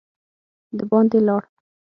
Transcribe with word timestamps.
د 0.77 0.79
باندي 0.89 1.19
لاړ. 1.27 1.43